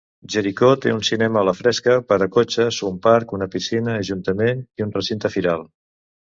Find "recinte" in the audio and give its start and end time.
4.97-5.33